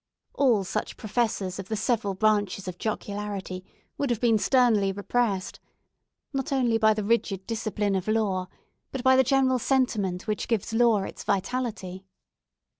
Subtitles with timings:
[0.33, 3.63] All such professors of the several branches of jocularity
[3.99, 5.59] would have been sternly repressed,
[6.33, 8.47] not only by the rigid discipline of law,
[8.91, 12.03] but by the general sentiment which give law its vitality.